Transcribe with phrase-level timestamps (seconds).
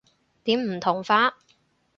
[0.45, 1.35] 點唔同法？